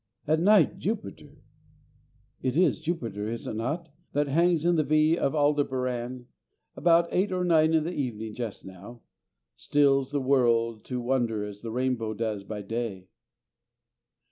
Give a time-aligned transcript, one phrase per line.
[0.27, 1.43] At night, Jupiter
[2.41, 3.89] it is Jupiter, is it not?
[4.13, 6.25] that hangs in the V of Aldebaran
[6.75, 9.01] about eight or nine in the evening just now
[9.55, 13.09] stills the world to wonder as the rainbow does by day.